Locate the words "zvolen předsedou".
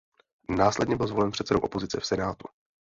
1.07-1.59